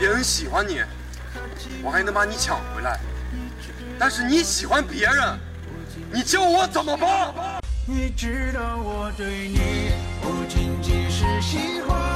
[0.00, 0.80] 别人喜欢你
[1.82, 2.98] 我还能把你抢回来。
[3.98, 5.38] 但是你喜欢别人
[6.10, 7.60] 你叫我怎么办？
[7.84, 9.90] 你知道我对你
[10.22, 12.09] 不仅仅是喜欢。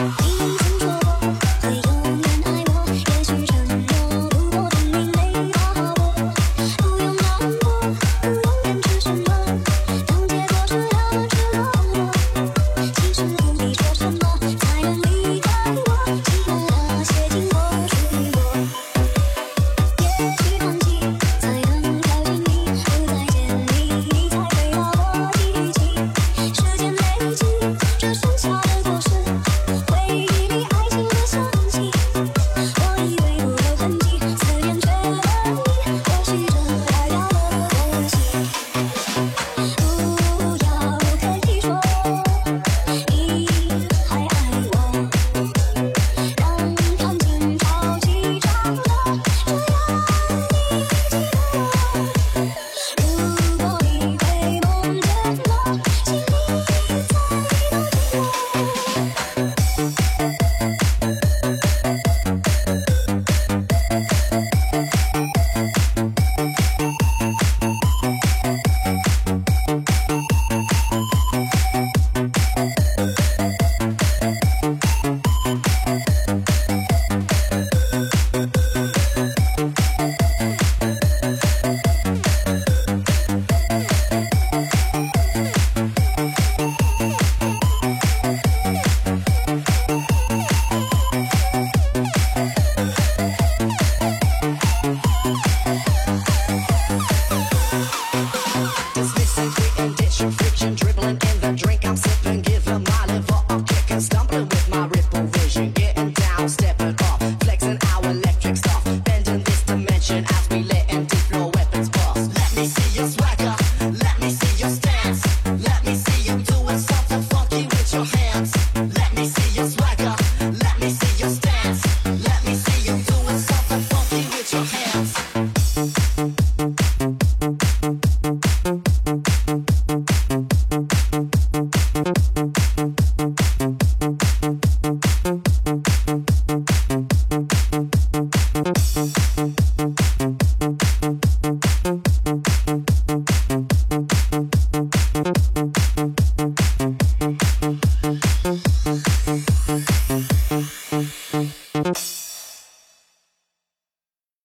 [0.00, 0.67] Easy.